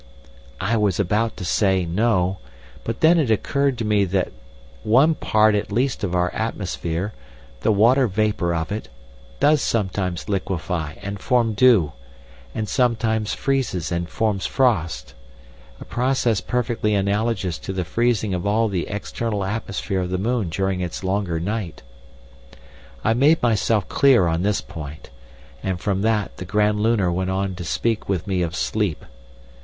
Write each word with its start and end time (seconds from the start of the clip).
"I 0.59 0.77
was 0.77 0.99
about 0.99 1.37
to 1.37 1.45
say 1.45 1.85
'No,' 1.85 2.39
but 2.83 3.01
then 3.01 3.19
it 3.19 3.29
occurred 3.29 3.77
to 3.77 3.85
me 3.85 4.03
that 4.05 4.31
one 4.81 5.13
part 5.13 5.53
at 5.53 5.71
least 5.71 6.03
of 6.03 6.15
our 6.15 6.33
atmosphere, 6.33 7.13
the 7.59 7.71
water 7.71 8.07
vapour 8.07 8.51
of 8.55 8.71
it, 8.71 8.89
does 9.39 9.61
sometimes 9.61 10.27
liquefy 10.27 10.93
and 11.03 11.19
form 11.19 11.53
dew, 11.53 11.91
and 12.55 12.67
sometimes 12.67 13.35
freeze 13.35 13.91
and 13.91 14.09
form 14.09 14.39
frost—a 14.39 15.85
process 15.85 16.41
perfectly 16.41 16.95
analogous 16.95 17.59
to 17.59 17.71
the 17.71 17.85
freezing 17.85 18.33
of 18.33 18.47
all 18.47 18.69
the 18.69 18.87
external 18.87 19.43
atmosphere 19.43 20.01
of 20.01 20.09
the 20.09 20.17
moon 20.17 20.49
during 20.49 20.81
its 20.81 21.03
longer 21.03 21.39
night. 21.39 21.83
I 23.03 23.13
made 23.13 23.43
myself 23.43 23.87
clear 23.87 24.25
on 24.25 24.41
this 24.41 24.61
point, 24.61 25.11
and 25.61 25.79
from 25.79 26.01
that 26.01 26.37
the 26.37 26.45
Grand 26.45 26.79
Lunar 26.79 27.11
went 27.11 27.29
on 27.29 27.53
to 27.53 27.63
speak 27.63 28.09
with 28.09 28.25
me 28.25 28.41
of 28.41 28.55
sleep. 28.55 29.05